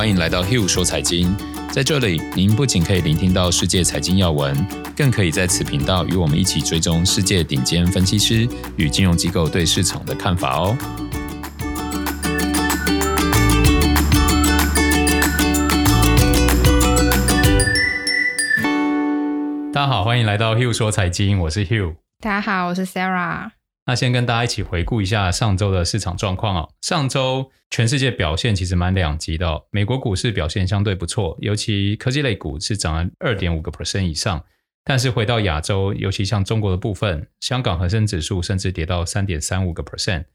[0.00, 1.36] 欢迎来到 Hugh 说财经。
[1.70, 4.56] 在这里，您不仅可以聆听到世界财经要闻，
[4.96, 8.48] 更可以在此频道与我们一起追踪世界顶尖分析师
[8.78, 10.74] 与金融机构对市场的看法哦。
[19.70, 21.96] 大家好，欢迎来到 Hugh 说财经，我是 Hugh。
[22.20, 23.50] 大家好，我是 Sarah。
[23.90, 26.68] 那先跟大家一起回顾一下上周的市场状况哦。
[26.80, 29.64] 上周全世界表现其实蛮两极的。
[29.72, 34.44] 美国股市表现相对不错，尤其科技类股是涨了二点五个 percent 以上。
[34.84, 40.26] 但是回到亚洲，尤其像中国的部分，香港恒生指数甚至跌到三点三五个 percent。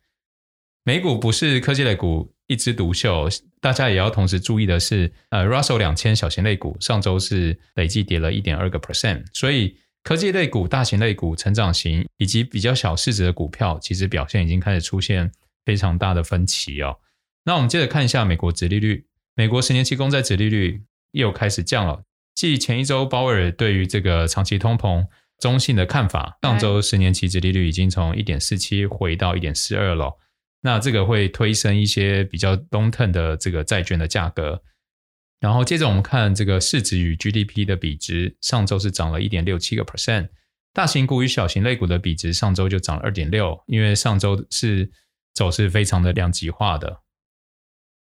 [0.83, 3.29] 美股不是科技类股一枝独秀，
[3.61, 9.77] 大家也要同时注意的是，呃，Russell 两千小型类股上周是累计跌了一点二个 percent，所以。
[10.05, 15.31] 科技类股、大型类股、成长型以及比较小市值的股票，其实表现已经开始出现
[15.65, 16.99] 非常大的分歧哦。
[17.43, 22.03] 那我们接着看一下美国殖利率，美国十年期公债殖利率又开始降了。
[22.35, 25.03] 继前一周鲍威尔对于这个长期通膨
[25.39, 30.15] 中性的看法，上周十年期殖利率已经从一点四七回到一点四二了。
[30.61, 34.61] 那这个会推升一些比较 long term 的这个债券的价格。
[35.39, 40.29] 然后接着我们看这个市值与 GDP 的比值，上周是涨了一点六七个 percent。
[40.73, 44.91] 大型股与小型类股的比值上周就涨了二点六，因为上周是
[45.33, 47.01] 走势非常的两极化的。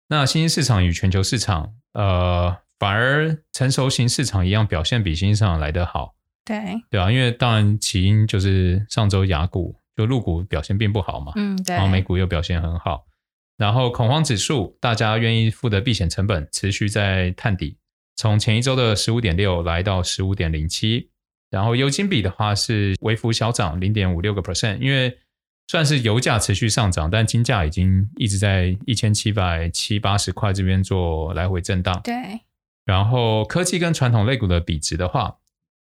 [0.09, 6.15] 那新兴市场与全球市场，呃，反而成熟型市场一样表现比新兴市场来得好。
[6.45, 13.05] 对，对啊，因为当然起因就是上周雅股就陆股表现并不好嘛，嗯，对，然后美股又表现很好。
[13.57, 17.79] 然后恐慌指数，大家愿意付的避险成本持续在探底，
[18.15, 21.11] 从前一周的十五点六来到十五点零七。
[21.51, 25.17] 然后油金比的话是微幅小涨零点五六个 percent，因为
[25.69, 31.99] 算是油价持续上涨，但金价已经一直在一千七百七八十块这边做来回震荡。
[32.05, 32.15] 对。
[32.85, 35.37] 然后科技跟传统类股的比值的话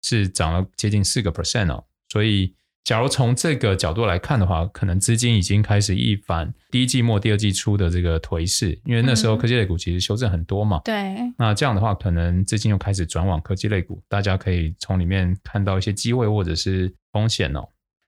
[0.03, 2.53] 是涨了接近四个 percent 哦，所以。
[2.83, 10.81] 假如从这个角度来看的话，可能资金已经开始一反第一季末、第二季初的这个颓势，因为那时候科技类股其实修正很多嘛。
[10.83, 11.15] 对。
[11.37, 17.65] 那这样的话，可能资金又开始转往科技类股，大家可以从里面看到一些机会或者是风险哦。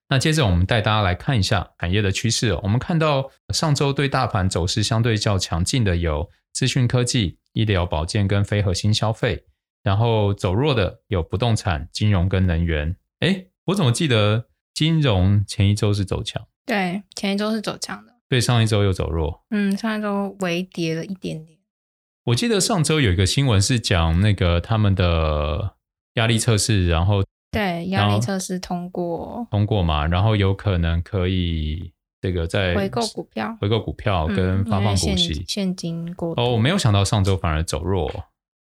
[0.10, 2.60] 那接着我们带大家来看一下产业的趋势哦。
[2.62, 9.46] 我们看到上周对大盘走势相对较强劲的有资讯科技、医疗保健跟非核心消费，
[9.84, 12.94] 然后走弱的有不动产、金融跟能源。
[13.22, 14.48] 诶，我怎么记得？
[14.76, 21.58] 金融前一周是走强，对，前一周是走强的，对，上一周又走弱，嗯，上一周微跌了一点点。
[22.26, 25.76] 我记得上周有一个新闻是讲那个他们的
[26.16, 38.12] 压力测试，然后对，压力测试通过，通过嘛，然后有可能可以这个在回购股票，回购股票跟发放股息，嗯、现金过哦，我没有想到上周反而走弱。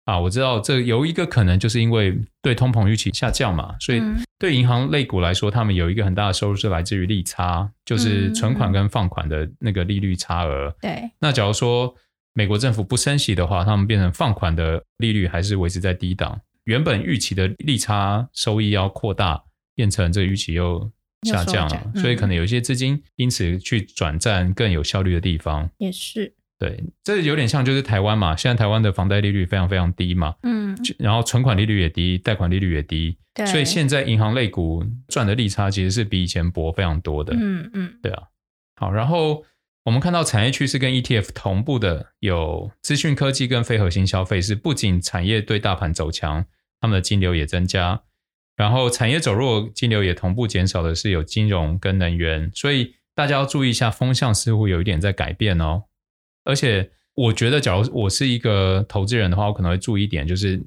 [0.05, 4.01] 啊，我知道这有一个可能，就是因为对通膨预期下降嘛，所以
[4.37, 10.73] 对银行类股来说，他们有一个很大的收入是来自于利差，就是存款跟放款的那个利率差额。
[10.79, 11.09] 对。
[11.19, 11.93] 那假如说
[12.33, 20.91] 美国政府不升息的话，他们变成放款的利率还是维持在低档，原本预期的利差收益要扩大，变成这个预期又
[21.23, 25.67] 下降了，所以可能有一些资金因此去转战更有效率的地方。
[25.79, 26.35] 也是。
[26.57, 38.23] 对，这有点像就是台湾嘛，现在台湾的房贷利率非常非常低嘛，嗯，然后存款利率也低，贷款利率也低，对，所以现在银行类股赚的利差其实是比以前薄非常多的，嗯嗯，对啊。
[38.77, 39.43] 好，然后
[39.83, 46.45] 我们看到产业趋势跟 ETF 同步的有资讯科技跟非核心消费，是不仅产业对大盘走强，
[46.79, 48.01] 他们的金流也增加，
[48.55, 55.83] 然后产业走弱，金流也同步减少的是有金融跟能源，所以大家要注意一下风向似乎有一点在改变哦。
[56.45, 60.65] 而且我觉得，假如我是一个投资人的话，我可能会注意一点，就是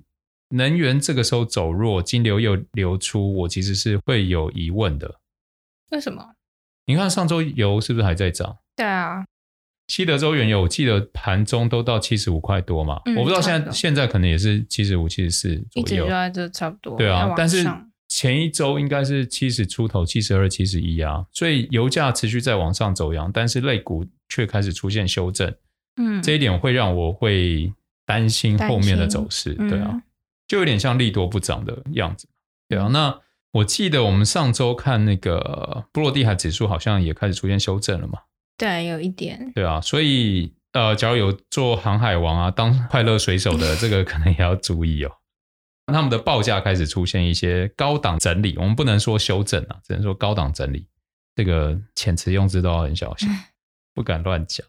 [0.50, 5.20] 能源这个时候走弱，金流又流出，我其实是会有疑问的。
[5.90, 6.34] 为什么？
[6.86, 8.58] 你看上周油是不是还在涨？
[8.76, 9.24] 对啊，
[9.88, 16.96] 西德州原油我记得盘中都到七十五块多嘛，嗯，我不知道现在现在可能也是七十五、七十四左右，一直就在这差不多。
[16.96, 17.62] 对啊，但是
[18.08, 25.54] 前一周应该是七十出头，七十二、七十一啊，所以油价持续在往上走扬，但是类股却开始出现修正。
[25.98, 27.72] 嗯，这一点会让我会
[28.06, 30.02] 担心后面的走势，对啊，
[30.46, 32.26] 就有点像利多不涨的样子，
[32.68, 32.88] 对啊。
[32.88, 33.20] 那
[33.52, 38.20] 我记得我们上周看那个波罗的海指数好像也开始出现修正了嘛，
[38.56, 39.80] 对，有一点，对啊。
[39.80, 45.12] 所以呃，假如有做航海王啊，当快乐水手的，这个可能也要注意哦。
[45.92, 50.86] 他们的报价开始出现一些高档整理，我们不能说修正啊，只能说高档整理。
[51.34, 53.28] 这个遣词用字都要很小心，
[53.94, 54.66] 不敢乱讲。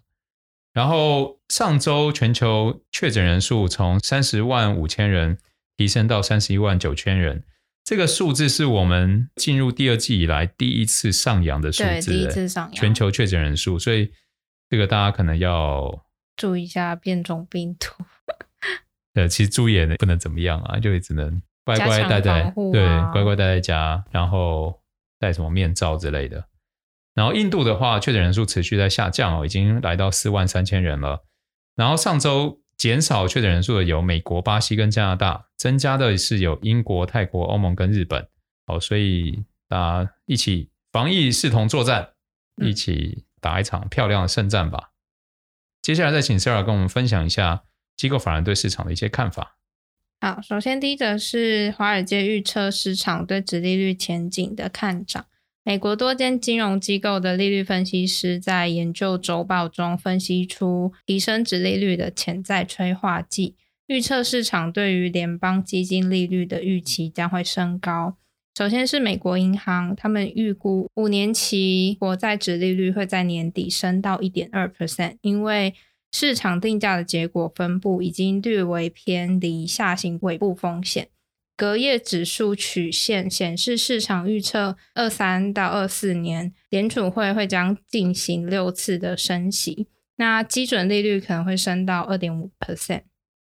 [0.73, 5.37] 然后上周全球确诊人数从三十万五千人
[5.77, 7.43] 提升到三十一万九千人，
[7.83, 14.11] 这个数字是我们进入第二季以来第一次上扬的数字，第一次上扬全球确诊人数，所以
[14.69, 16.05] 这个大家可能要
[16.37, 17.87] 注意一下变种病毒。
[19.15, 24.79] 呃，其实注意也不能怎么样啊，就只能乖乖待在、啊、对，乖乖待在家，然后
[25.17, 26.45] 戴什么面罩之类的。
[27.13, 31.25] 然后印度的话，确诊人数持续在下降哦，已经来到四万三千人了。
[31.75, 38.27] 然后上周减少确诊人数的有美国、巴西跟加拿大，增加的是有英国、泰国、欧盟跟日本。
[38.67, 42.11] 哦，所以大家一起防疫，视同作战，
[42.61, 44.77] 一起打一场漂亮的胜战吧。
[44.77, 44.93] 嗯、
[45.81, 47.63] 接下来再请 Sarah 跟我们分享一下
[47.97, 49.57] 机构法人对市场的一些看法。
[50.21, 55.25] 好，首先第一则是华尔街预测市场对殖利率前景的看涨。
[55.69, 63.53] 美国多间金融机构的利率分析师在研究周报中分析出提升殖利率的潜在催化剂，
[63.85, 68.17] 预测市场对于联邦基金利率的预期将会升高。
[68.57, 75.75] 首先是美国银行，他们预估五年期国债殖利率会在年底升到一点二 percent，因为
[76.11, 81.09] 市场定价的结果分布已经略微偏离下行尾部风险。
[81.59, 93.01] 隔夜指数曲线显示，市场预测二三到二四年联储会会将进行六次的升息，那基准利率可能会升到二点五 percent。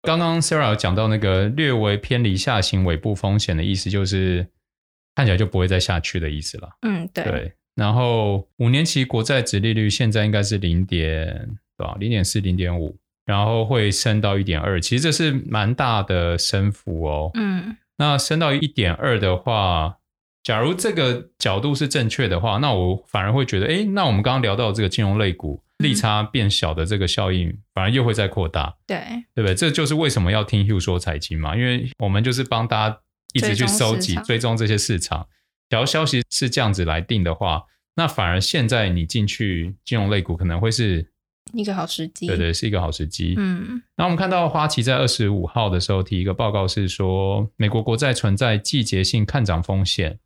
[0.03, 4.47] 刚刚 Sarah 有讲到那个略微偏离下行尾部风险的意思，就是
[5.15, 6.69] 看起来就不会再下去的意思了。
[6.83, 7.25] 嗯，对。
[7.25, 7.53] 对。
[7.75, 11.27] 然后五年期国债殖利率现在应该是零点
[11.79, 11.97] 对吧？
[11.99, 14.79] 零点四、零点五，然后会升到一点二。
[14.79, 17.31] 其实这是蛮大的升幅哦。
[17.33, 17.75] 嗯。
[17.99, 19.99] 那升到一点二的话，
[20.43, 28.99] 假如这个角度是正确的话，那我反而会觉得，哎，那我们刚刚聊到这个金融类股利差变小的这个效应，反而又会再扩大，对，
[29.35, 29.55] 对不对？
[29.55, 32.99] 这就是为什么要听 Hugh 说财经嘛，因为我们就是帮大家
[33.32, 35.26] 一直去收集、追踪这些市场。
[35.70, 37.62] 假如消息是这样子来定的话，
[37.97, 41.13] 那反而现在你进去金融类股可能会是。
[41.52, 43.35] 一个好时机，对对，是一个好时机。
[43.37, 50.19] 嗯，那我们看到花旗在二十五号的时候提一个报告，是说美国国债存在季节性看涨风险，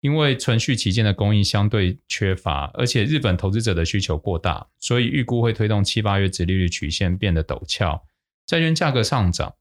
[0.00, 8.02] 因为存续期间的供应相对缺乏，而且日本投资者的需求过大，所以预估会推动七八月殖利率曲线变得陡峭，
[8.46, 9.54] 债券价格上涨。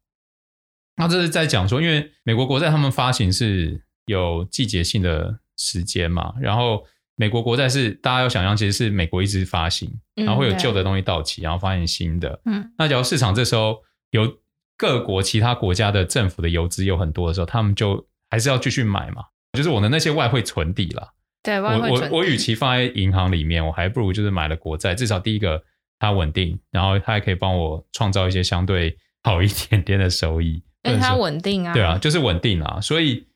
[0.96, 6.88] 那这是在讲说，因为美国国债他们发行是有季节性的时间嘛，然后。
[7.20, 12.40] 美国国债是大家要想象，其实是美国一直发行，然后会有旧的东西到期，然后发行新的。
[12.46, 13.78] 嗯，那假如市场这时候
[14.12, 14.38] 有
[14.78, 19.24] 各国其他国家的政府的游资有很多的时候，他们就还是要继续买嘛。
[19.52, 21.10] 就是我的那些外汇存底了。
[21.44, 21.90] 对，外汇。
[21.90, 25.62] 我我我与其放在银行里面，我还不如就是买了国债，至少第一个
[26.00, 30.64] 它稳定，然后它还可以帮我创造一些相对好一点点的收益。
[30.84, 31.74] 因为它稳定啊。
[31.74, 33.28] 对啊，就是稳定啊，所以。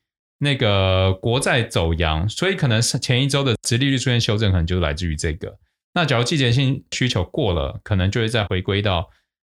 [0.44, 5.58] 那个国债走扬，所以可能是前一周的殖利率出现修正，可能就来自于这个。
[5.96, 9.10] 那假如季节性需求过了，可能就会再回归到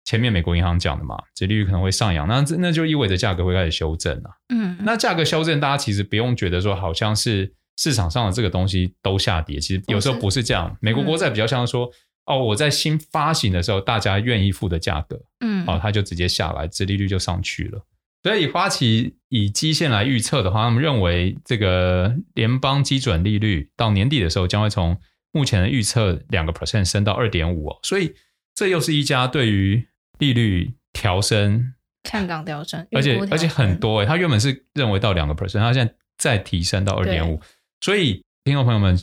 [0.05, 4.29] 前面美国银行讲的嘛，殖利率可能会上扬，那那就意味着价格会开始修正了。
[4.53, 10.75] 嗯，那价格修正，大家其实不用觉得说好像是市场上的这个东西都下跌，其实有时候不是这样。
[10.81, 11.89] 美国国债比较像说，
[12.25, 17.81] 哦，我在新发行的时候，大家愿意付的价格，嗯，哦，它就直接下来，殖利率就上去了。
[18.23, 24.97] 所以花旗以基线来预测的话，他们认为这个联邦基准利率到年底的时候将会从
[25.31, 27.79] 目前的预测两个 percent 升到二点五哦。
[27.83, 28.13] 所以
[28.53, 31.73] 这又是一家对于利率调升
[32.03, 37.39] 看涨调升，而且而且很多诶，他原本是认为到两个 percent，他现在再提升到二点五。
[37.81, 38.99] 所以听众朋友们。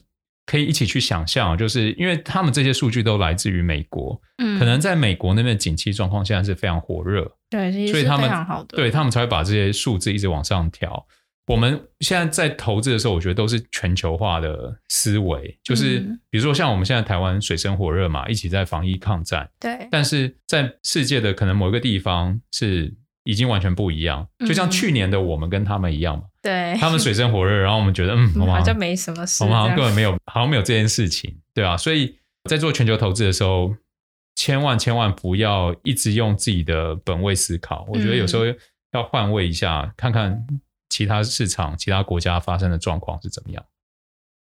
[0.49, 8.31] 可以一起去想象，就是因为他们这些数据都来自于美国，嗯，可能在美国那边的景气状况现在是非常火热，对，所以他们
[8.69, 11.07] 对他们才会把这些数字一直往上调。
[11.47, 22.95] 我们现在在投资的时候，我觉得都是全球化的思维，就是比如说像我们现在台湾水深火热嘛，一起在防疫抗战，对，但是在世界的可能某一个地方是。
[23.29, 26.23] 已经完全不一样，就像去年的我们跟他们一样嘛。
[26.41, 31.77] 对，他们水深火热，然后我们觉得，嗯，好像没什么事，我们好像根本没有，好像没有这件事情，对啊。
[31.77, 32.17] 所以
[32.49, 33.75] 在做全球投资的时候，
[34.37, 37.85] 千万千万不要一直用自己的本位思考。
[37.89, 38.45] 我觉得有时候
[38.93, 40.47] 要换位一下，看看
[40.89, 43.67] 其他市场、其他国家发生的状况是怎么样。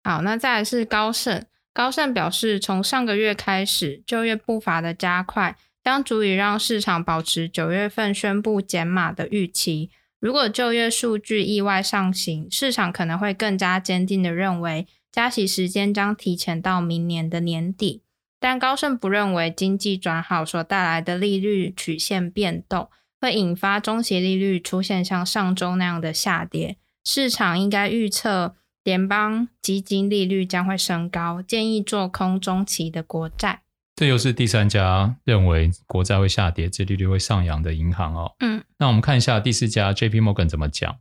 [0.05, 1.45] 好，那再来是高盛，
[1.75, 5.57] 高盛表示，从上个月开始，就业步伐的加快。
[5.83, 9.91] 将足以让市场保持九月份宣布减码的预期。
[10.21, 18.03] 如果就业数据意外上行，市场可能会更加坚定的认为加息时间将提前到明年的年底。
[18.41, 22.89] 但高盛不认为经济转好所带来的利率曲线变动
[23.21, 26.79] 会引发中期利率出现像上周那样的下跌。
[27.05, 33.61] 市场应该预测联邦基金利率将会升高，建议做空中期的国债。
[33.95, 38.33] 这又是第三家认为国债会下跌、殖利率会上扬的银行哦。
[38.41, 40.23] 嗯，那我们看一下第四家 J.P.
[40.23, 40.97] Morgan 怎么讲。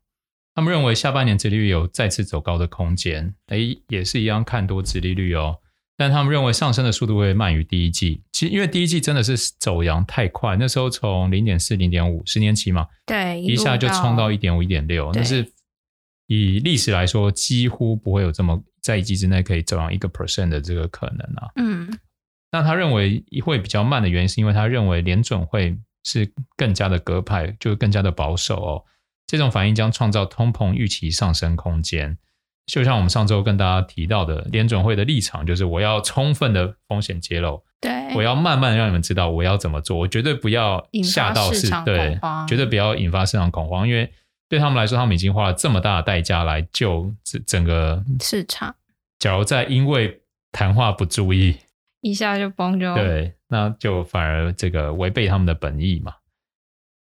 [0.53, 5.59] 他们认为下半年殖利率有再次走高的空间，诶，也是一样看多殖利率哦。
[5.99, 8.23] 但他们认为上升的速度会慢于第一季。
[8.31, 15.51] 其实因为第一季真的是走阳太快，那时候从零点四、零点五十年期嘛，对，一下就冲到一点五、一点六，那是
[16.27, 21.51] 以历史来说几乎不会有这么在一季之内可以走扬一个 percent 的这个可能啊。
[21.57, 21.99] 嗯。
[22.49, 28.85] 那他认为会比较慢的原因，是因为他认为联准会是更加的鸽派，就是更加的保守哦。
[29.27, 32.17] 这种反应将创造通膨预期上升空间。
[32.69, 44.11] 就像我们上周跟大家提到的，联准会的立场就是我要充分的风险揭露，对，我要慢慢让你们知道我要怎么做，我绝对不要吓到市场，对，绝对不要引发市场恐慌，因为
[44.47, 48.75] 对他们来说，他们已经花了这么大的代价来救整整个市场。
[49.17, 50.21] 假如再因为
[50.51, 51.57] 谈话不注意，
[52.01, 56.13] 一下就崩就对，那就反而这个违背他们的本意嘛。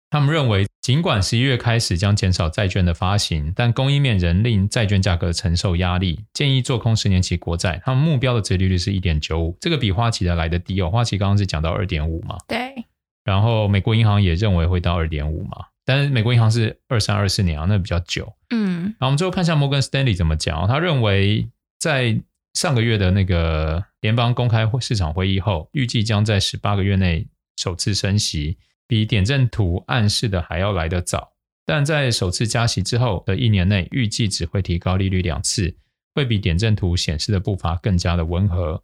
[0.10, 7.82] 他们认为，尽管十一月开始将减少债券的发行，但供应面仍令债券价格承受压力，建议做空十年期国债。
[7.84, 10.92] 他们目标的折利率是一点九五，这个比花旗的来得低哦。
[10.92, 12.86] 花旗刚刚是讲到二点五嘛，对。
[13.24, 18.32] 然后美国银行也认为会到二点五嘛，但是美国银行是二三二四年啊，那比较久。
[18.52, 18.84] 嗯。
[18.84, 21.50] 然后我们最后看一下摩根斯丹利怎么讲，他认为
[21.80, 22.22] 在
[22.54, 27.26] 上个月的那个联邦公开市场会议后，预计将在十八个月内
[27.58, 31.32] 首次升息，比点阵图暗示的还要来得早。
[31.66, 35.76] 但在首次加息之后的一年内，预计只会提高利率两次，
[36.14, 38.84] 会比点阵图显示的步伐更加的温和。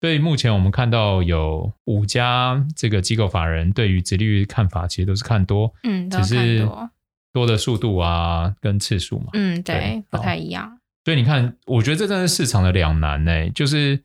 [0.00, 6.68] 所以目前我们看到有五家这个机构法人对于殖利率看法，其实都是看多，嗯，只是
[7.32, 10.78] 多的速度啊跟次数嘛，嗯，对，不太一样。
[11.04, 13.50] 所以你看，我觉得这真是市场的两难呢。
[13.50, 14.02] 就是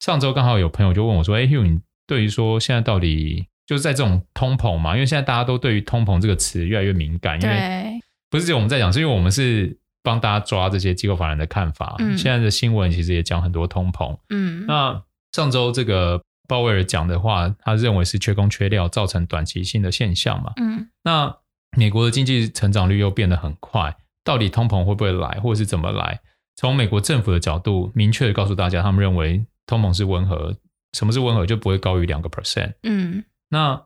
[0.00, 4.94] 上周刚好有朋友就问我说：“哎，Hugh，你对于说现在到底就是在这种通膨嘛？
[4.94, 11.96] 因为现在大家都对于通膨这个词越来越敏感，因为不是只有我们在讲，是因为我们是帮大家抓这些机构法人的看法。
[11.98, 14.16] 嗯，现在的新闻其实也讲很多通膨。
[14.30, 20.52] 嗯，那上周这个鲍威尔讲的话，他认为是缺工缺料造成短期性的现象嘛。
[20.56, 21.36] 嗯，那
[21.76, 23.96] 美国的经济成长率又变得很快。
[24.24, 26.20] 到底通膨会不会来，或者是怎么来？
[26.56, 30.56] 从美国政府的角度，明确的告诉大家，他们认为通膨是温和。
[30.92, 31.44] 什么是温和？
[31.44, 32.72] 就不会高于两个 percent。
[32.82, 33.84] 嗯，那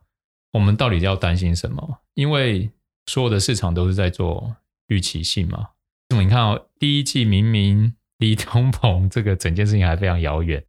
[0.53, 2.01] 我们到底要担心什么？
[2.15, 2.71] 因为
[3.07, 4.57] 所有的市场都是在做
[4.89, 5.69] 预期性嘛。
[6.09, 10.65] 那么你看哦，第一季明明离通膨这个整件事情还非常遥远。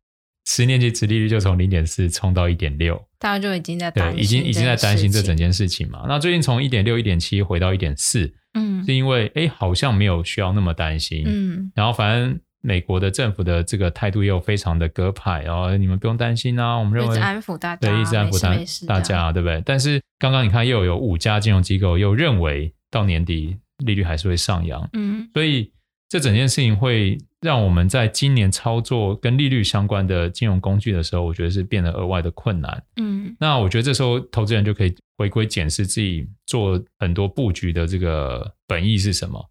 [0.46, 6.06] 十年期殖利率就从零点四冲到一点六，大家就已经在担心，已经已经在担心这整件事情嘛。
[6.08, 11.72] 那最近从一点六、一点七回到一点四，嗯，是因为哎，好像没有需要那么担心，嗯。
[11.76, 18.42] 然后反正美国的政府的这个态度又非常的鸽派，然后你们不用担心啊，我们认为安抚大家，对，一直安抚
[18.88, 19.62] 大大家，对不对？
[19.66, 25.72] 但是刚刚你看又有五家金融机构又认为到年底利率还是会上扬，嗯，所以
[26.08, 27.18] 这整件事情会。
[27.44, 32.84] 让我们在今年操作跟利率相关的金融工具的时候，我觉得是变得额外的困难。
[32.98, 39.44] 嗯，那我觉得这时候投资人就可以回归检视自己做很多布局的这个本意是什么。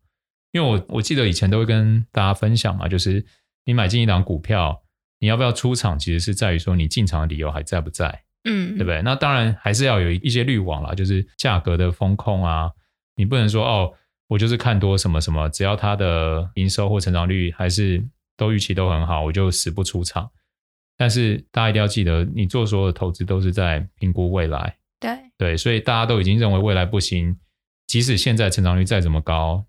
[0.52, 3.25] 因为我我记得以前都会跟大家分享嘛，就是
[3.64, 4.83] 你买进一档股票，
[5.19, 8.23] 你要不要出场，其实是在于说你进场的理由还在不在。
[8.45, 9.02] 嗯，对不对？
[9.02, 12.71] 那当然还是要有一些滤网啦，就是价格的风控啊，
[13.16, 13.92] 你不能说哦。
[14.30, 18.00] 我就是看多什么什么，只要它的营收或成长率还是
[18.37, 20.30] 都预期都很好，我就死不出场。
[20.97, 24.76] 但是大家一定要记得，你做所有的投资都是在评估未来。
[25.00, 27.37] 对对，所以大家都已经认为未来不行，
[27.88, 29.66] 即使现在成长率再怎么高，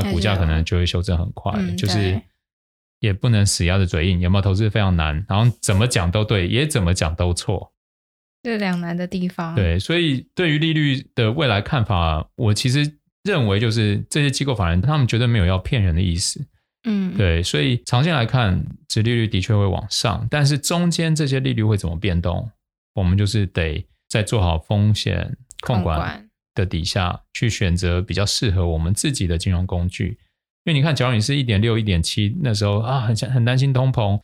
[0.00, 1.52] 它股价可能就会修正很快。
[1.56, 2.20] 嗯、就是
[3.00, 7.72] 也不能死鸭子嘴硬，有没有投资非常难，然后怎么讲都对，也怎么讲都错，
[8.42, 9.54] 这两难的地方。
[9.54, 12.98] 对，所以对于利率的未来看法，我其实。
[13.26, 16.46] 认为就是这些机构法人，他们绝对没有要骗人的意思，
[16.82, 22.50] 嗯，对，所以长线来看，殖利率的确会往上，但是中间这些利率会怎么变动，
[22.92, 26.23] 我们就是得再做好风险控管
[26.54, 30.18] 的底下去选择比较适合我们自己的金融工具。
[30.64, 34.20] 因为你看，假如你是一点六、一点七那时候啊，很很担心通膨，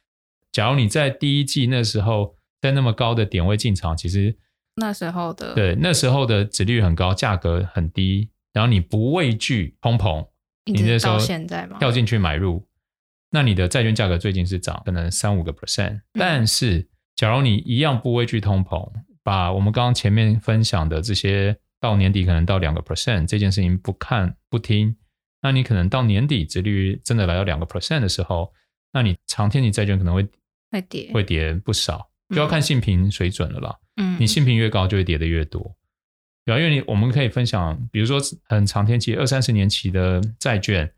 [0.52, 4.36] 假如你在第一季那时候在那么高的点位进场，其实
[4.76, 8.30] 那时候的对那时候的殖利率很高，价格很低。
[8.52, 10.26] 然后你不畏惧通膨，
[10.64, 12.66] 你那时候现在吗跳进去买入，
[13.30, 18.90] 那你的债券价格最近是涨可能三五个 percent，但是假如你一样不畏惧通膨，
[19.22, 24.96] 把我们刚刚前面分享的这些到年底可能到两个 percent 这件事情不看不听，
[25.40, 28.52] 那你可能到年底殖利率真的来到两个 percent 的时候，
[28.92, 30.28] 那你长天期债券可能会
[30.70, 33.78] 会跌，会跌不少，就要看信评水准了啦。
[33.96, 35.74] 嗯，你信评越高，就会跌得越多。
[36.44, 40.92] 对啊，因为你我们可以分享，比如说很长天期二三十年期的债券，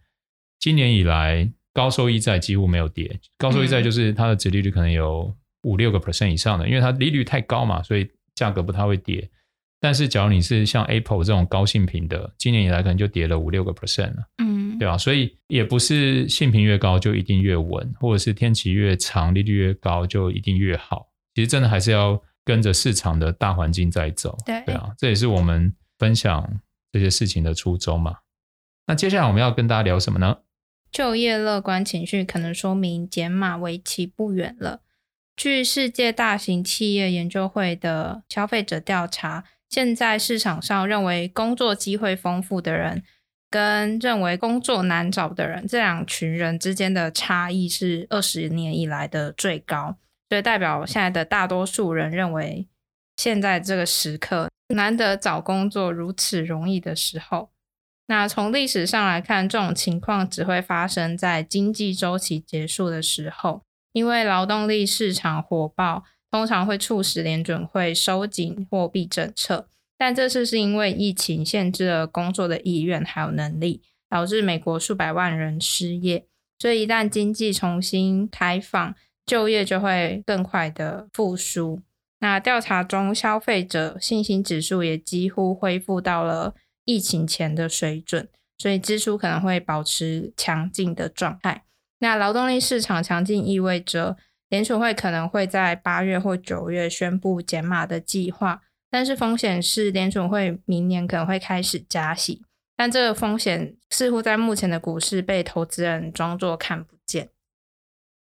[0.59, 3.21] 今年以来高收益债几乎没有跌。
[3.39, 9.31] 高收益债就是它的殖利率可能有五六个 percent 以上的，因为它利率太高嘛，所以价格不太会跌。
[9.83, 14.29] 但是假如你是像 Apple 这种高性评的，今年以来可能就跌了五六个 percent 了。
[14.39, 14.97] 嗯，对吧？
[14.97, 21.09] 所以也不是性评越高就一定越稳，或者是天期越长利率越高就一定越好。
[21.35, 22.19] 其实真的还是要。
[22.45, 26.61] 跟着市场的大环境在走，对对啊，这也是我们分享
[26.91, 28.17] 这些事情的初衷嘛。
[28.89, 30.39] 那接下来我们要跟大家聊什么呢？
[30.91, 34.81] 就业乐观情绪可能说明减码为期不远了。
[35.37, 43.03] 据世界大型企业研究会的消费者调查，现在市场上认为工作机会丰富的人，
[43.49, 49.97] 跟认为工作难找的人，这两群人之间的差异是二十年以来的最高。
[50.29, 52.69] 所以代表现在的大多数人认为，
[53.17, 57.51] 现在这个时刻难得找工作如此容易的时候。
[58.09, 63.63] 那从历史上来看，这种情况只会发生在经济周期结束的时候，
[63.93, 69.69] 因为劳动力市场火爆，通常会促使联准会收紧货币政策。
[69.97, 76.27] 但这次是因为疫情限制了工作的意愿还有能力，导致美国数百万人失业。
[76.59, 78.95] 所以一旦经济重新开放，
[79.27, 81.81] 就业就会更快的复苏。
[82.21, 91.65] 那调查中，消费者信心指数也几乎恢复到了疫情前的水准，所以支出可能会保持强劲的状态。
[91.99, 94.17] 那劳动力市场强劲意味着
[94.53, 98.61] 联储会可能会在八月或九月宣布减码的计划，
[98.91, 102.43] 但是风险是联储会明年可能会开始加息，
[102.77, 107.31] 但这个风险似乎在目前的股市被投资人装作看不见。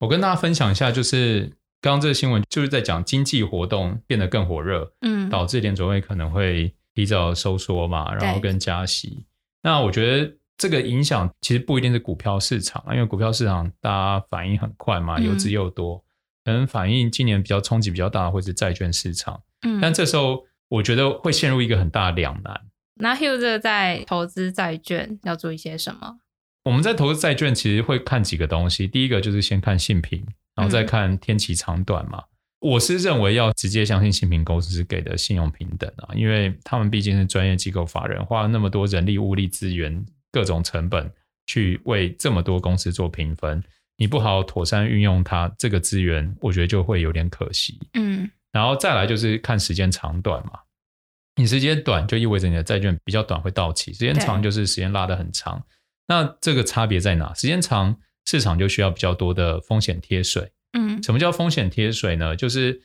[0.02, 9.26] 我跟大家分享一下，就是刚刚这个新闻就是在讲经济活动变得更火热，嗯，导致联储会可能会提早收缩嘛，然后跟加息。
[9.64, 16.04] 那我觉得这个影响其实不一定是股票市场，因为股票市场大家反应很快嘛，游资又多，
[16.46, 22.62] 可能反映今年比较冲击比较大的会是债券市场，嗯，但这时候我觉得会陷入一个很大的两难。
[22.96, 26.20] 那 Hugh 在投资债券要做一些什么？
[26.66, 28.88] 我们在投资债券，其实会看几个东西。
[28.88, 30.26] 第一个就是先看信评，
[30.56, 32.20] 然后再看天期长短嘛。
[32.20, 41.10] 嗯、我是认为要直接相信信评公司给的信用平等啊，因为他们毕竟是专业机构法人，花了那么多人力物力资源、各种成本
[41.48, 43.64] 去为这么多公司做评分，
[44.00, 47.78] 你不好好妥善运用它这个资源，我觉得就会有点可惜。
[47.96, 50.54] 嗯，然后再来就是看时间长短嘛。
[51.36, 55.62] 你时间短就意味着你的债券比较短会到期，时间长就是时间拉得很长。
[56.08, 57.34] 那这个差别在哪？
[57.34, 60.52] 时间长，市场就需要比较多的风险贴水。
[60.74, 62.36] 嗯，什么叫风险贴水呢？
[62.36, 62.82] 就是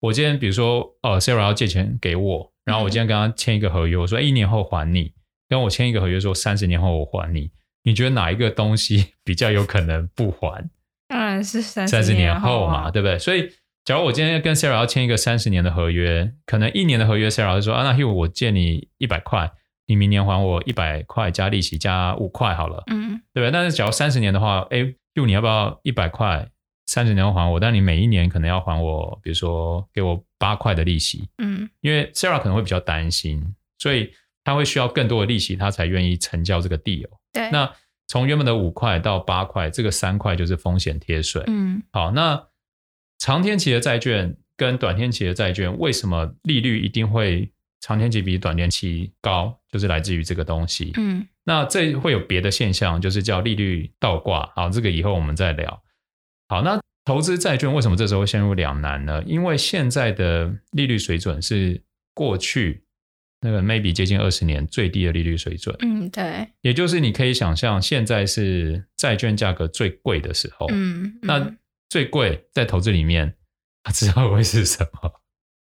[0.00, 5.12] 我今天比如说，呃，Sarah 要借钱给我，然后我今天跟他签一个合约，我说一年后还你，
[5.48, 7.50] 跟我签一个合约说三十年后我还你，
[7.84, 10.68] 你觉得哪一个东西 比较有可能不还？
[11.06, 13.16] 当然是三十年后嘛，对不对？
[13.18, 13.48] 所以，
[13.84, 19.52] 假如我今天跟 Sarah 要签一个三十年的合约，可能一年的合约，Sarah 就说啊，那 Hugh 我借你一百块。
[19.86, 23.50] 你明年还我一百块加利息加五块好了，嗯，对吧？
[23.52, 26.48] 但是假如三十年的话，哎，就你要不要一百块
[26.86, 27.60] 三十年后还我？
[27.60, 34.10] 但你每一年可能要还我，比如说给我八块的利息，嗯，因为 Sarah 可能会比较担心，所以
[34.44, 37.08] 他会需要更多的利息，他才愿意成交这个 deal。
[37.32, 37.68] 对，那
[38.06, 41.42] 从原本的五块到八块，这个三块就是风险贴水。
[41.46, 42.46] 嗯，好，那
[43.18, 47.50] 长天期的债券跟短天期的债券，为什么利率一定会？
[47.80, 50.92] 长天期比短天期高，就是来自于这个东西。
[50.96, 54.50] 嗯，那这会有别的现象，就是叫利率倒挂。
[54.56, 55.82] 好，这个以后我们再聊。
[56.48, 59.22] 好，那投资债券为什么这时候会陷入两难呢？
[59.26, 61.78] 因为现在的利率水准是
[62.14, 62.83] 过去
[63.44, 65.76] 那个 maybe 接近二十年最低的利率水准。
[65.80, 66.48] 嗯，对。
[66.62, 70.66] 也就是你可以想象，现在是债券价格最贵的时候。
[70.70, 71.56] 嗯，嗯，那
[71.90, 73.34] 最贵在投资里面，
[73.82, 75.12] 它知道会是什么？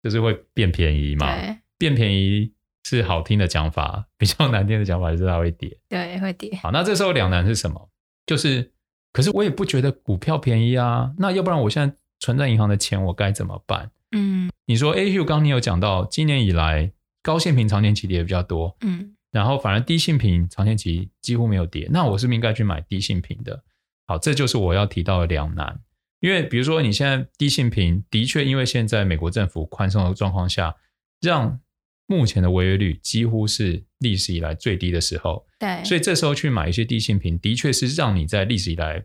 [0.01, 1.31] 就是会变便宜嘛。
[1.77, 2.51] 变便宜
[2.83, 5.77] 是好听的讲法，比较难听的讲法就是它会跌。
[5.87, 6.55] 对，会跌。
[6.55, 7.91] 好，那这时候两难是什么？
[8.25, 8.71] 就是，
[9.13, 11.13] 可是我也不觉得股票便宜啊。
[11.19, 13.91] 那要不然我现在存在银行的钱，我该怎么办？
[14.13, 16.91] 嗯，你说，A Hugh 刚刚你有讲到，今年以来
[17.27, 21.85] 高性平长天期跌的比较多，嗯，然后反而低性平长天期几乎没有跌。
[21.91, 23.61] 那我是不是应该去买低性平的？
[24.07, 25.77] 好，这就是我要提到的两难。
[26.21, 30.73] 因为比如说你现在低性平的确，因为现在美国政府宽松的状况下，
[31.19, 31.59] 让
[32.05, 35.45] 目前的违约率几乎是历史以来最低的时候。
[35.59, 39.03] 对，所以这时候去买一些低性平，的确是让你在历史以来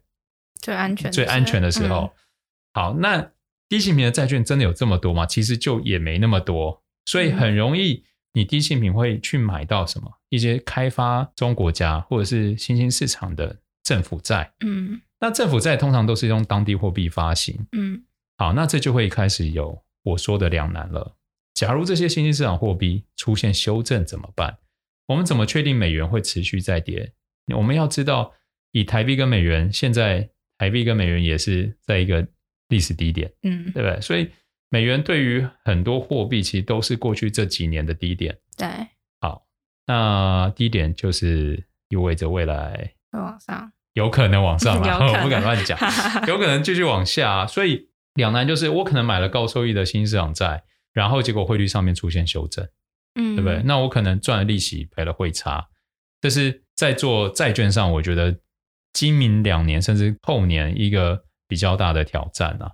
[0.61, 2.03] 最安全、最安全的时候。
[2.05, 2.13] 嗯、
[2.75, 3.33] 好，那
[3.69, 5.27] 低性平的债券真的有这么多吗？
[5.27, 14.53] 其实就也没那么多，所以很容易你低信品会去买到什么一些开发中国家或者是新兴市场的政府债。
[14.65, 17.67] 嗯，那政府债通常都是用当地货币发行。
[17.73, 18.03] 嗯，
[18.39, 21.17] 好，那这就会开始有我说的两难了。
[21.55, 24.59] 假如这些新兴市场货币出现修正怎么办？
[25.09, 27.13] 我们怎么确定美元会持续再跌？
[27.55, 28.33] 我们要知道，
[28.71, 32.27] 以台币跟美元，现在台币跟美元也是在一个
[32.69, 34.01] 历史低点，嗯，对不对？
[34.01, 34.31] 所以
[34.73, 38.39] 美元对于很多货币其实都是过去这几年的低点。
[38.57, 38.67] 对，
[39.21, 39.45] 好，
[39.87, 44.97] 那低点就是意味着未来会往上，有可能往上嘛？
[45.13, 45.79] 我不敢乱讲，
[46.27, 47.47] 有可能继续往下。
[47.47, 52.67] 所以两难就是，我可能买了高收益的新兴市场债，然后结果汇率上面出现修正。
[53.17, 53.63] 嗯，对不对？
[53.67, 55.69] 那我可能赚了利息，赔了汇差，
[56.23, 58.35] 这是在做债券上，我觉得
[58.95, 62.73] 今明两年甚至后年一个比较大的挑战啊。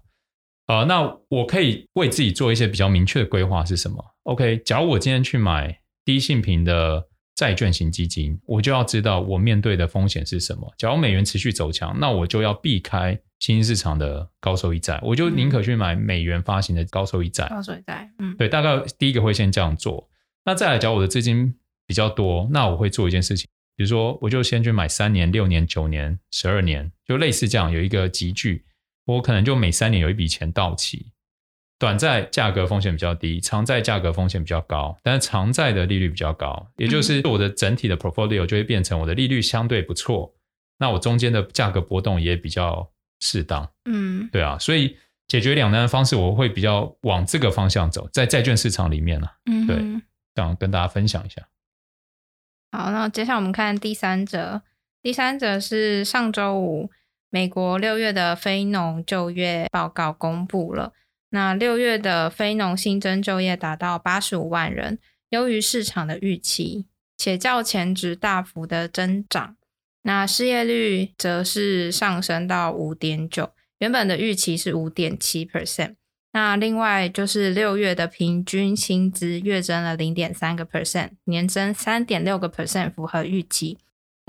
[0.69, 10.73] 呃，那我可以为自己做一些比较明确的规划是什么？OK，假如我今天去买低信评的债券型基金，我就要知道我面对的风险是什么。
[10.77, 17.49] 假如美元持续走强，那我就要避开新兴市场的高收益债，我就宁可去买美元发行的高收益债。
[17.49, 20.11] 高收益债，嗯，对，大概第一个会先这样做。
[20.45, 21.55] 那再来讲，我的资金
[21.87, 28.65] 比较多，那我会做一件事情，比如说，我就先去买三年、六年、九年、十二年，就类似这样，有一个级距，
[29.09, 31.13] 我可能就每三年有一笔钱到期。
[31.79, 40.35] 短债价格风险比较低，长债价格风险比较高，但是长债的利率比较高，也就是我的整体的 portfolio 就会变成我的利率相对不错，
[40.79, 42.91] 那我中间的价格波动也比较
[43.21, 43.71] 适当。
[43.85, 44.97] 嗯，对啊，所以
[45.29, 50.03] 解决两难的方式，我会比较往这个方向走，在债券市场里面呢、啊，嗯，对。
[50.39, 51.43] 想跟大家分享一下。
[52.71, 54.63] 好，那接下来我们看第三者。
[55.03, 56.91] 第三者是上周五，
[57.31, 60.93] 美国六月的非农就业报告公布了。
[61.31, 66.87] 那六月的非农新增就业达到八十五万人，优于市场的预期，
[67.19, 69.57] 且较前值大幅的增长。
[70.03, 75.97] 那失业率则是上升到五点九，原本的预期是五点七 percent。
[76.33, 83.77] 那另外就是六月的平均薪资月增了零点三个 percent，年增三点六个 percent，符合预期。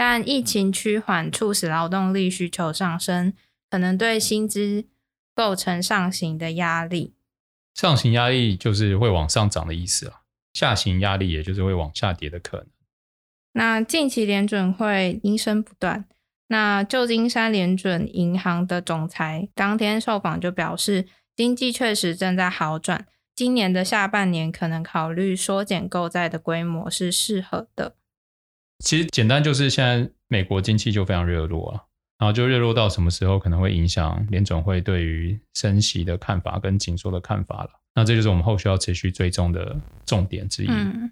[0.02, 3.34] 但疫情趋缓，促使劳动力需求上升，
[3.70, 4.86] 可能对薪资
[5.36, 7.16] 构成上行的压力。
[7.74, 10.22] 上行压力就是会往上涨的意思啊，
[10.54, 12.68] 下行压力也就是会往下跌的可能。
[13.52, 16.06] 那近期联准会鹰声不断，
[16.48, 21.10] 那旧金山联准银行的总裁当天受访就表示。
[21.36, 27.96] 经济确实正在好转，今年的下半年可能考虑缩减购债的规模是适合的。
[28.84, 31.84] 其实简单就是现在美国经济就非常热络啊，
[32.18, 37.70] 然后就热络到什么时候可能会影响联准会对于升息的看法跟紧缩的看法了。
[37.96, 40.68] 那这就是我们后续要持续追踪的重点之一。
[40.70, 41.12] 嗯，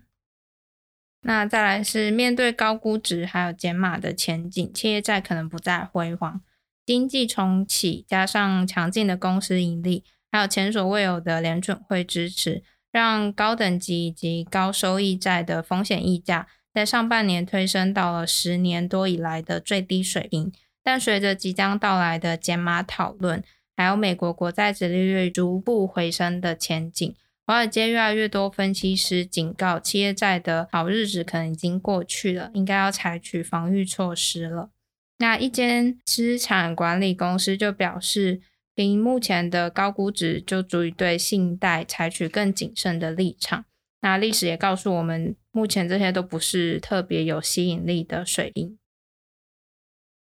[1.22, 6.42] 那再来是面对高估值还有减码的前景，企业债可能不再辉煌，
[6.86, 10.04] 经济重启加上强劲的公司盈利。
[10.32, 16.48] 还有前所未有的联准会支持，让高等级以及高收益债的风险溢价
[16.78, 20.52] 在上半年推升到了十年多以来的最低水平。
[20.84, 23.44] 但随着即将到来的减码讨论，
[23.76, 27.16] 还有美国国债殖利率逐步回升的前景，
[27.48, 34.70] 华尔街越来越多分析师警告，企业债的好日子可能已经过去了，应该要采取防御措施了。
[35.18, 38.40] 那一间资产管理公司就表示，
[38.76, 43.66] 凭目前的高估值，就足以对信贷采取更谨慎的立场。
[44.02, 48.78] 那历史也告诉我们，目前这些都不是特别有吸引力的水平。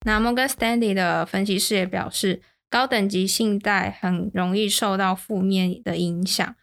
[0.06, 6.56] 那摩根斯丹利的分析师也表示，高等级信贷很容易受到负面的影响，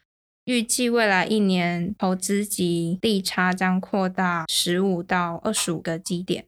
[0.45, 6.47] 预计未来一年投资级利差将扩大十五到二十五个基点。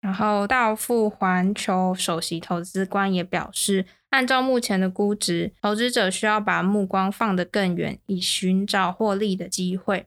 [0.00, 10.06] 然后，道富环球首席投资官也表示，按照目前的估值，投资者需要把目光放得更远，以寻找获利的机会。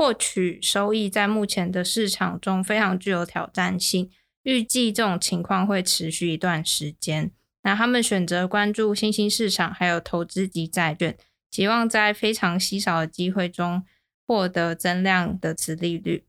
[0.00, 4.08] 获取收益在目前的市场中非常具有挑战性，
[4.44, 7.30] 预计这种情况会持续一段时间。
[7.64, 11.18] 那他们选择关注新兴市场，还有投资及债券，
[11.50, 13.82] 期望在非常稀少的机会中
[14.26, 16.24] 获得增量的殖利率。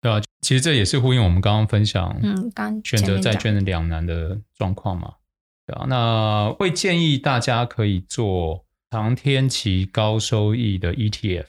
[0.00, 5.16] 对啊，其实这也是呼应我们刚刚分享，嗯，刚选择债券的两难的状况嘛。
[5.66, 11.44] 对啊，那会建议大家可以做长天期高收益的 ETF。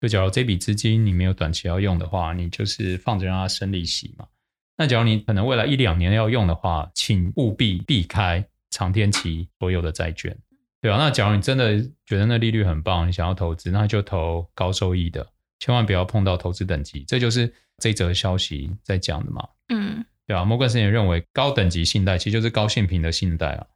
[0.00, 4.26] 就假如这笔资金你没有短期要用的话，你就是放着让它生利息嘛。
[4.78, 10.34] 那假如你可能未来一两年要用的话，请务必避开长天期所有的债券，
[10.80, 15.26] 对啊，那假如你真的觉得那利率很棒，你想要投资，那就投高收益的，
[15.58, 17.04] 千万不要碰到投资等级。
[17.06, 19.46] 这就是这则消息在讲的嘛。
[19.68, 23.66] 嗯，对啊，摩根士丹利认为高等级信贷其实就是高信评的信贷啊，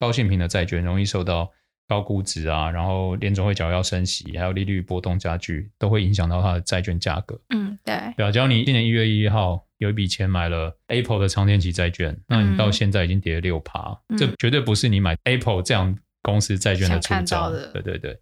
[0.00, 1.52] 高信评的债券容易受到。
[1.88, 7.40] 高估值啊，然后联总会假如要升息，还有利率波动加剧，都会影响到它的债券价格。
[7.50, 7.94] 嗯，对。
[8.16, 17.52] 对啊，假如你今年一月一号有一笔钱买了 Apple 的长天期债券，那你到现在已经跌了六趴，嗯，这绝对不是你买 Apple 这样公司债券的初衷。
[17.72, 18.18] 对对对，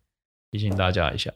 [0.50, 1.33] 提醒大家一下。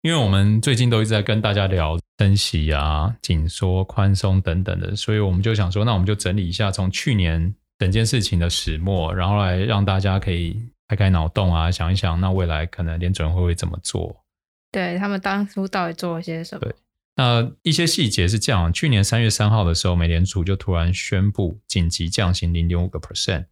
[0.00, 7.54] 因为我们最近都一直在跟大家聊升息啊、紧缩、宽松等等的，所以我们就想说，那我们就整理一下从去年。
[7.80, 14.22] 整件事情的始末，然后来让大家可以开开脑洞啊，想一想，那未来可能联准会会怎么做？
[14.70, 16.60] 对，他们当初到底做了些什么？
[16.60, 16.74] 对，
[17.16, 23.46] 那一些细节是这样：去年三月三号的时候，美联储就突然宣布紧急降息零点五个 percent。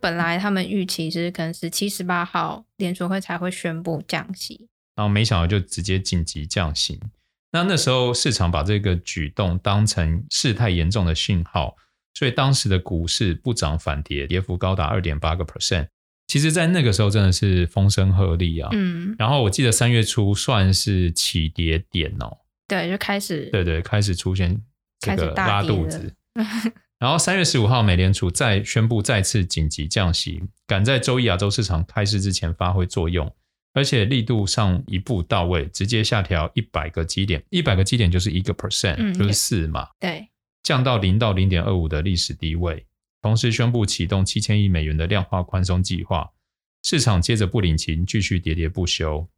[0.00, 7.00] 本来他们预期是可能是七、十八号联储会才会宣布降息，然后没想到就直接紧急降息。
[7.50, 11.74] 那那时候市场把这个举动当成事态严重的信号。
[12.14, 15.88] 所以当时的股市不涨反跌，跌幅高达二点八个 percent。
[16.28, 18.70] 其实，在那个时候真的是风声鹤唳啊。
[18.72, 19.14] 嗯。
[19.18, 22.38] 然后我记得三月初算是起跌点哦。
[22.68, 23.50] 对，就开始。
[23.50, 24.58] 对对，开始出现
[25.00, 26.14] 这个拉肚子。
[26.98, 33.30] 然后三月十五号，美联储再宣布再次紧急降息，赶在周一亚洲市场开市之前发挥作用，
[33.74, 39.88] 而且力度上一步到位，直接下调一百个基点，一百个基点就是一个 percent，就是四嘛。
[39.98, 40.28] 对。
[40.62, 42.86] 降到零到零点二五的历史低位，
[43.20, 46.30] 同时宣布启动七千亿美元的量化宽松计划，
[46.82, 49.28] 市场接着不领情，继续喋喋不休。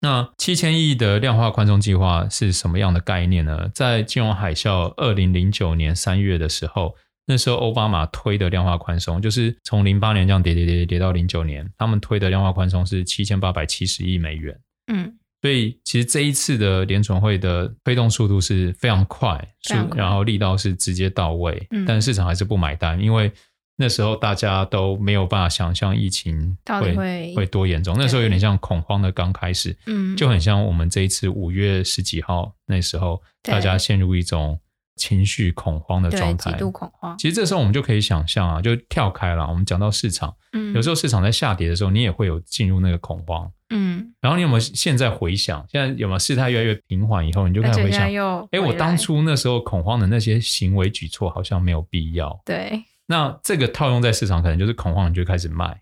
[0.00, 3.68] 那七千亿的量化宽松计划是什么样的概念呢？
[3.74, 14.60] 在金融海啸二零零九年三月的时候，那时候奥巴马推的量化宽松，就是从零八年这样跌跌跌跌到零九年，他们推的量化宽松是七千八百七十亿美元。
[14.92, 15.18] 嗯。
[15.42, 23.30] 所以其实这一次的联准会的推动速度是非常快，速然后力道是直接到位，嗯，但市场还是不买单，因为
[23.76, 34.60] 那时候大家都没有办法想象疫情会会，会多严重，那时候有点像恐慌的刚开始，嗯，就很像我们这一次五月十几号那时候，大家陷入一种
[34.94, 37.18] 情绪恐慌的状态，极度恐慌。
[37.18, 43.50] 其实这时候我们就可以想象啊，就跳开了，我们讲到市场，嗯，有时候市场在下跌的时候，你也会有进入那个恐慌。
[43.72, 48.06] 嗯，然后你有没有现在回想，现在有没有事态越来越平缓以后，你就开始回想，
[48.50, 52.40] 哎，我当初那时候恐慌的那些行为举措好像没有必要。
[52.44, 55.80] 对，那这个套用在市场，可能就是恐慌，你就开始卖，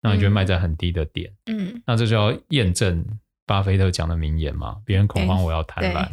[0.00, 1.30] 那你就会卖在很低的点。
[1.46, 3.04] 嗯，那这就要验证
[3.46, 6.08] 巴菲特讲的名言嘛，别人恐慌，我要贪婪。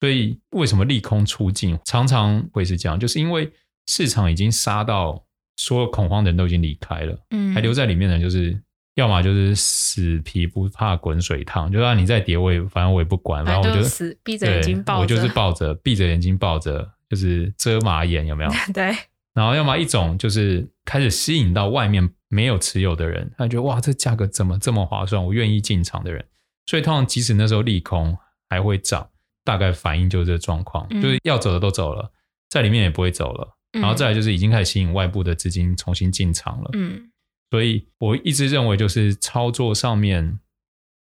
[0.00, 2.98] 所以为什么利空出尽常常会是这样？
[2.98, 3.50] 就是因为
[3.86, 5.24] 市场已经杀到
[5.56, 8.58] 所有恐慌的人都已经离开了，嗯，还留在里面的人就是。
[8.94, 18.50] 要么就是死皮不怕滚水烫，就让你再跌，我也反正我也不管，然后我就死闭着眼睛抱着，我就是抱着闭着眼睛抱着，就是遮马眼，有没有？
[18.72, 18.94] 对。
[19.34, 26.24] 然后要么一种就是开始吸引到外面没有持有的人，他觉得哇，这价格怎么这么划算，我愿意进场的人。
[26.66, 28.16] 所以通常即使那时候利空
[28.48, 29.08] 还会涨，
[29.44, 32.08] 大概反应就是这个状况，嗯，就是要走的都走了，
[32.48, 37.10] 在里面也不会走了，然后再来就是已经开始吸引外部的资金重新进场了，嗯。
[37.54, 40.40] 所以我一直认为，就是操作上面，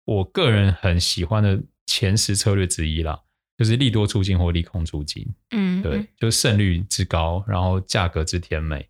[0.05, 3.19] 我个人很喜欢的前十策略之一啦，
[3.59, 5.23] 就是利多出金或利空出金。
[5.51, 8.89] 嗯，对，就是胜率之高，然后价格之甜美，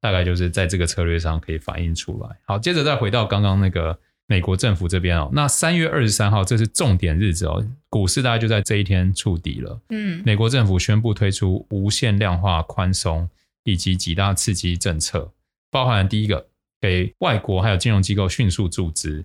[0.00, 2.38] 大概就是在这个策略上可以反映出来。
[2.44, 9.80] 好，接着再回到刚刚那个美国政府这边哦，那三月二十三号这是重点日子哦，股市大概就在这一天触底了。
[9.88, 13.28] 嗯，美国政府宣布推出无限量化宽松
[13.64, 15.32] 以及几大刺激政策，
[15.68, 16.46] 包含第一个。
[16.82, 19.24] 给外国还有金融机构迅速注资，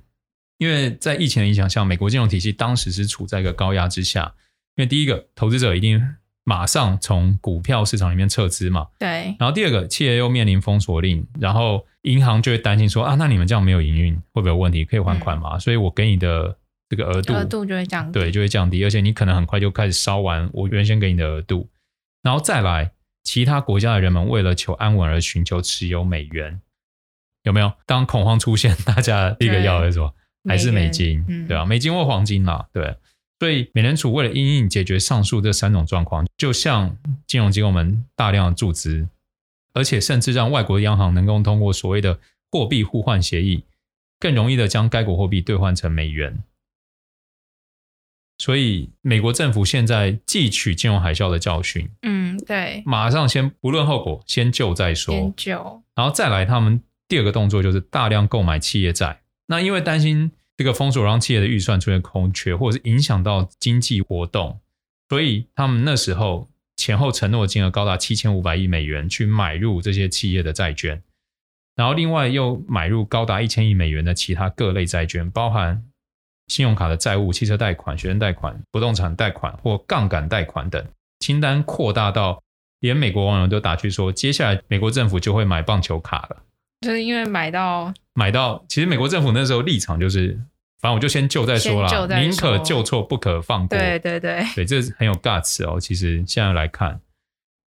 [0.59, 4.35] 因为在疫情的影响下，美国金融体系当时是处在一个高压之下。
[4.75, 5.99] 因为第一个，投资者一定
[6.43, 9.35] 马上从股票市场里面撤资嘛，对。
[9.39, 14.85] 然后第二个，企业又面临封锁令，然后银行就会担心说啊，那你们这样没有营运，会不会有问题？
[14.85, 15.55] 可以还款吗？
[15.55, 16.55] 嗯、所以我给你的
[16.87, 21.67] 这个额度，额度就会降低，对，就会降低，而且你可能很快就开始烧完我原先给你的额度，
[22.21, 22.91] 然后再来，
[23.23, 26.61] 其他国家的人们为了求安稳而寻求持有美元。
[27.43, 27.71] 有没有？
[27.85, 30.13] 当恐慌出现，大家第一个要的是什么？
[30.47, 31.23] 还是美金？
[31.27, 32.67] 嗯、对啊，美金或黄金啦。
[32.71, 32.95] 对，
[33.39, 36.95] 所以美联储为了因应解决上述这三种状况，就向
[37.25, 39.07] 金融机构们大量的注资，
[39.73, 42.19] 而且甚至让外国央行能够通过所谓的
[42.51, 43.63] 货币互换协议，
[44.19, 46.39] 更容易的将该国货币兑换成美元。
[48.39, 59.21] 所以，美国政府现在汲取金融海啸的教训，嗯，对，马上先不论后果，先救再说，先救，然后再来，他们第二个动作就是大量购买企业债。
[59.47, 64.59] 那因为担心这个封锁让企业的预算出现空缺，或者是影响到经济活动，
[65.09, 71.01] 所以他们那时候前后承诺金额高达七千五百亿美元去买入这些企业的债券，
[71.75, 75.83] 然后另外又买入高达一千亿美元的其他各类债券，包含。
[76.49, 80.81] 信用卡的债务、汽车贷款、学生贷款、不动产贷款或杠杆贷款等，
[81.19, 82.41] 清单扩大到
[82.79, 86.43] 连美国网友都打趣说，接下来美国政府就会买棒球卡了。
[86.81, 90.39] 就是因为买到买到，其实美国政府那时候立场就是，
[90.79, 93.77] 反正我就先救再说啦，宁可救错不可放过。
[93.77, 95.79] 对对对，对，这是很有 guts 哦。
[95.79, 97.01] 其实现在来看，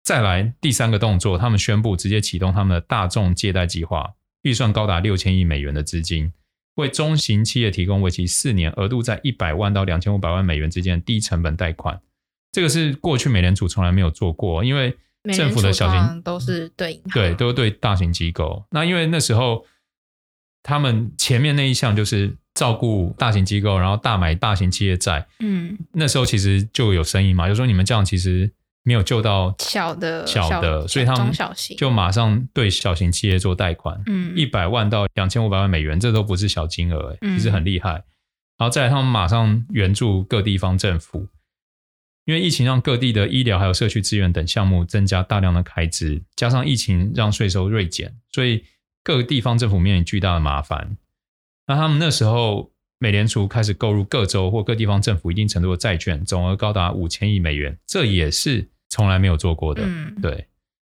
[0.02, 6.32] 再来第三个动作，他们宣布直接启动他们的大众借贷计划，预算高达六千亿美元的资金。
[6.76, 12.00] 为中型企业提供为期四年、额度在一百万到两千五百万美元之间的低成本贷款，
[12.52, 14.96] 这个是过去美联储从来没有做过，因为
[15.34, 18.64] 政府的小型都是对对都是对大型机构。
[18.70, 19.64] 那因为那时候
[20.62, 28.52] 他们前面那一项就是照顾大型机构，然后大买大型企业债，嗯，那时候其实就有声音嘛，就说你们这样其实。
[28.82, 31.30] 没有救到小的小的，所以他们
[31.76, 37.90] 就马上对小型企业做贷款，嗯，一百万到两千五百万美元，这都不是小金额，其实很厉害。
[38.56, 41.28] 然后再来，他们马上援助各地方政府，
[42.30, 48.64] 因为疫情让各地的医疗还有社区资源等项目增加大量的开支，加上疫情让税收锐减，所以
[49.02, 50.96] 各个地方政府面临巨大的麻烦。
[51.66, 59.82] 那他们那时候，美联储开始购入各州或各地方政府一定程度的债券，总额高达五千亿美元，这也是从来没有做过的。
[59.84, 60.46] 嗯，对。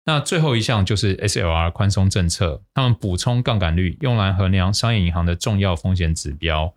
[0.06, 6.74] 那最后一项就是 SLR 宽松政策，他们补充杠杆率，用来衡量商业银行的重要风险指标。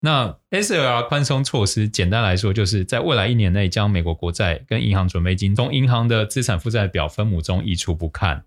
[0.00, 8.44] 那 SLR 宽松措施，简单来说，就是在未来一年内将美国国债跟银行准备金从银行的资产负债表分母中移除不看。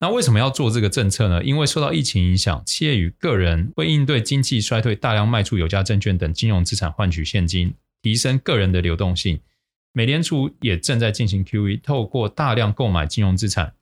[0.00, 1.42] 那为什么要做这个政策呢？
[1.42, 9.40] 因为受到疫情影响，企业与个人为应对经济衰退，大量卖出有价证券等金融资产换取现金，提升个人的流动性。
[9.92, 13.74] 美联储也正在进行 QE，透过大量购买金融资产，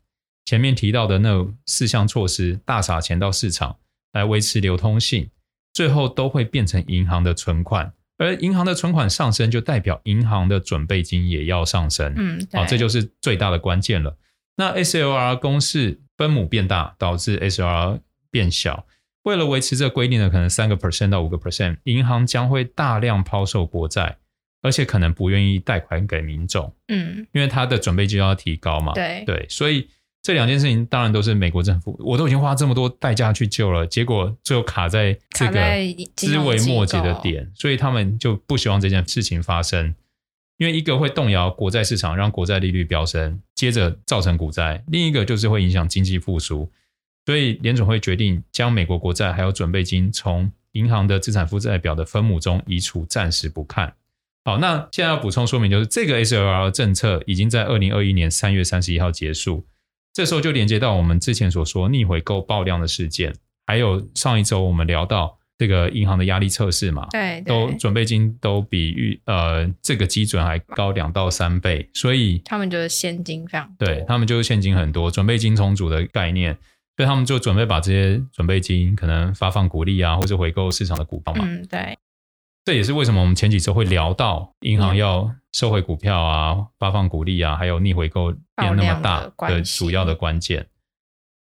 [0.45, 3.77] 前面提到的那四项措施，大撒钱到市场
[4.13, 5.31] 来维持流通性，
[5.73, 12.15] 最后都会变成银行的存款，而银行的存款上升，就代表银行的准备金也要上升。
[12.17, 14.17] 嗯，好，这就是最大的关键了。
[14.57, 16.01] 那 SLR 公式。
[16.19, 17.99] 分母变大，导致 SLR
[18.31, 18.87] 变小。
[19.25, 24.19] 为了维持这规定的可能三个 percent 到五个 percent，银行将会大量抛售国债，
[24.61, 26.73] 而且可能不愿意贷款给民众。
[26.89, 28.93] 嗯，因为它的准备金要提高嘛。
[28.93, 29.89] 对对，所以
[30.23, 35.61] 这两件事情当然都是美国政府，我都已经花这么多代价去救了，结果最后卡在这个
[36.15, 39.95] 枝微末节的点，所以他们就不希望这件事情发生。
[40.59, 46.71] 因为一个会动摇国债市场，让国债利率飙升，接着造成股灾；另一个就是会影响经济复苏。
[47.27, 53.95] 所以联准会决定将美国国债还有准备金从银行的资产负债表的分母中移除，暂时不看。
[54.45, 59.67] 好，那现在要补充说明，就是这个 SLR 政策已经在二零二一年三月三十一号结束，
[60.13, 63.35] 这时候就连接到我们之前所说逆回购爆量的事件，
[63.67, 65.39] 还有上一周我们聊到。
[65.59, 76.53] 这个银行的压力测试嘛，对，对，都准备金都比预呃这个基准还高两到三倍，所以他们就是现金非常对，他们就是现金很多，准备金充足的概念，
[76.97, 81.45] 所以他们就准备把这些准备金可能发放股利啊，或者回购市场的股票嘛。
[81.47, 81.97] 嗯，对，
[82.65, 90.69] 这也是为什么我们前几周会聊到银行要收回股票啊，嗯、发放股利啊，还有逆回购变那么大的主要的关键。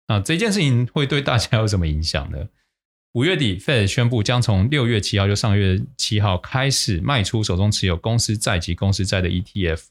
[0.08, 2.48] 那这件事情会对大家有什么影响呢？
[3.14, 9.84] 五月底，Fed 宣布将从六月七号，就上个月七号开始卖出手中持有公司债及公司债的 ETF。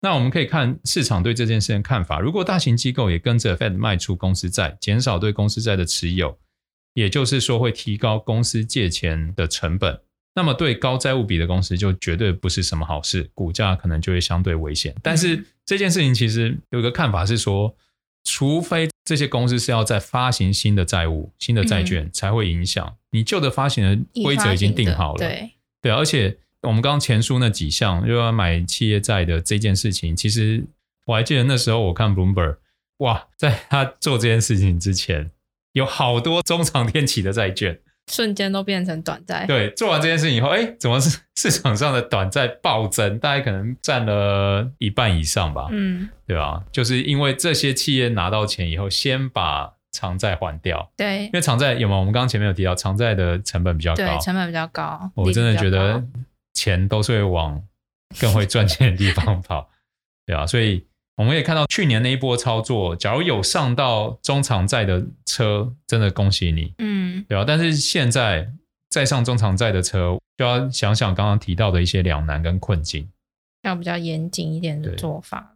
[0.00, 2.20] 那我们可以看市场对这件事的看法。
[2.20, 6.38] 如果大型机构也跟着 Fed 卖出公司债，减少对公司债的持有，
[6.94, 10.00] 也就是说会提高公司借钱的成本，
[10.34, 14.94] 那么对高债务比的公司就绝对不是什么好事，股价可能就会相对危险。
[15.02, 17.74] 但是这件事情其实有一个看法是说，
[18.24, 25.18] 除非这些公司是要在发行新的债务、新的债券，才会影响、嗯、你旧的发行的规则已经定好了。
[25.18, 30.64] 对对，而且我们刚刚前述那几项又要买企业债的这件事情，其实
[31.06, 32.56] 我还记得那时候我看 Bloomberg，
[32.98, 35.30] 哇，在他做这件事情之前，
[35.72, 37.78] 有好多中长天期的债券，
[38.10, 39.44] 瞬间都变成短债。
[39.46, 43.18] 对，做完这件事情以后，哎，怎么是 市场上的短债暴增？
[43.18, 45.68] 大概可能占了一半以上吧。
[45.70, 46.62] 嗯，对吧？
[46.70, 50.90] 就是因为这些企业拿到钱以后，先把长债还掉。
[50.96, 52.00] 对，因为长债有没有？
[52.00, 55.10] 我们刚刚前面有提到，长债的成本比较高，对，成本比较高。
[55.14, 56.02] 我真的觉得
[56.52, 57.62] 钱都是会往
[58.20, 59.68] 更会赚钱的地方跑，
[60.26, 60.86] 对啊，所以。
[61.16, 67.44] 我们也看到去年那一波操作，假如有上到中长债的车，真的恭喜你，嗯，对吧？
[67.46, 68.50] 但是现在
[68.90, 73.08] 再上中长债的车，就要想想刚刚提到的一些两难跟困境，
[73.62, 75.54] 要比较严谨一点的做法。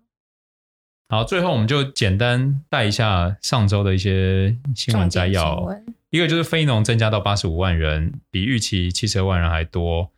[1.09, 5.66] 好，最后我们就简单带一下上周的一些新闻摘要。
[6.11, 10.12] 一个就是非农增加到八十五万人，比预期七十二万人还多。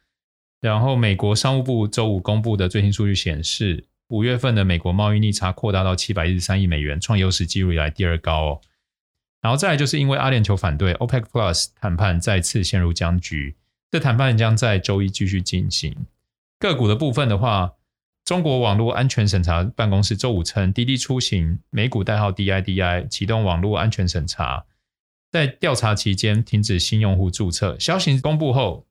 [0.61, 3.87] 然后美国商务部周五公布的最新数据显示。
[4.11, 8.61] 五月份的美国贸易逆差扩大到七百一十三亿美元，创有史纪录以来第二高哦。
[9.41, 13.57] 然后再来就是因为阿联酋反对 OPEC Plus 谈判再次陷入僵局，
[13.91, 15.97] 这谈判将在周一继续进行。
[16.59, 17.75] 个股的部分的话，
[18.25, 24.67] 中国网络安全审查办公室周五称，滴滴出行美股代号 DIDI 启动网络安全审查，
[25.31, 27.79] 在调查期间停止新用户注册。
[27.79, 28.87] 消息公布后。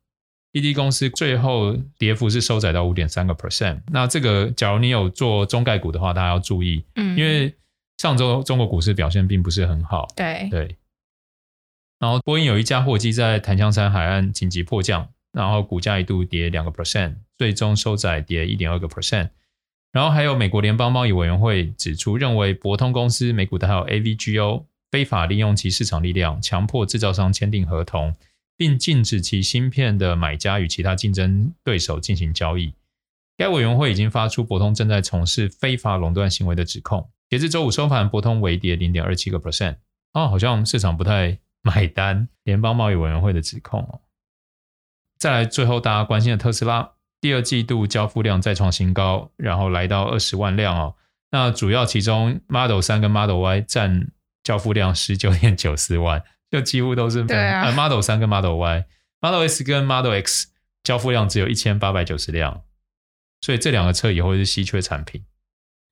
[0.52, 3.82] 滴滴公司最后跌幅是收窄到五点三个 percent。
[3.91, 7.54] 那这个，假如你有做中概股的话，大家要注意，嗯，因为
[7.97, 10.76] 上周中国股市表现并不是很好，对对。
[12.00, 19.30] 然后波音有一架货机在檀香山海岸紧急迫降，然后股价一度跌两个 percent，最终收窄跌一点二个 percent。
[19.91, 28.16] 然后还有美国联邦贸易委员会指出，认为博通公司美股的还有 AVGO 非法利用其市场力量，强迫制造商签订合同。
[28.60, 32.74] 并禁止其芯片的买家与其他竞争对手进行交易。
[33.38, 37.10] 该委员会已经发出博通正在从事非法垄断行为的指控。
[37.30, 39.78] 截至周五收盘，博通微跌零点二七个 percent。
[40.12, 44.01] 哦，好像市场不太 买单联邦贸易委员会的指控哦。
[45.18, 46.91] 再来，最后大家关心的特斯拉，
[47.22, 50.95] 第二季度交付量再创新高，然后来到二十万辆哦。
[51.32, 54.12] 那主要其中 Model 3跟 Model Y 占
[54.43, 56.22] 交付量十九点九四万。
[56.50, 60.47] 就几乎都是对啊，Model 三跟 Model Y，Model S 跟 Model X
[60.84, 62.64] 交付量只有一千八百九十辆，
[63.41, 65.26] 所以这两个车以后是稀缺产品。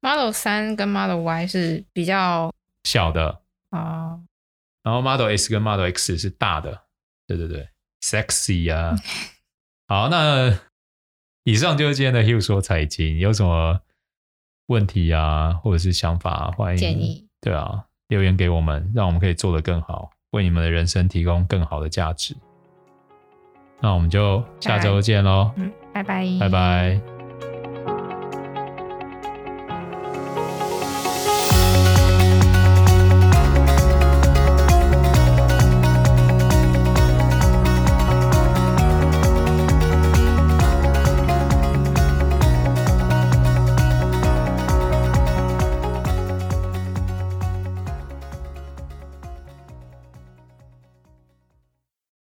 [0.02, 2.54] Model 三跟 Model Y 是比较
[2.84, 3.42] 小的
[3.72, 4.22] 哦，
[4.84, 6.84] 然后 Model S 跟 Model X 是大的，
[7.28, 7.68] 对对对
[8.02, 8.96] ，sexy 啊。
[9.88, 10.60] 好，那
[11.44, 13.82] 以上就是今天的 Hugh 说财经，有什么
[14.68, 20.12] 问题啊，或者是想法，欢迎建议，对啊，留言给我们，让我们可以做得更好。
[20.32, 22.36] 为你们的人生提供更好的价值，
[23.80, 25.52] 那我们就下周见喽！
[25.56, 27.17] 嗯，拜拜，拜拜。